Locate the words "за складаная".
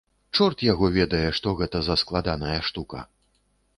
1.89-2.59